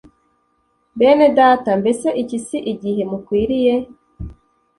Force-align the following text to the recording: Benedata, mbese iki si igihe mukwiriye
Benedata, 0.97 1.71
mbese 1.81 2.07
iki 2.21 2.37
si 2.45 2.57
igihe 2.71 3.01
mukwiriye 3.09 3.73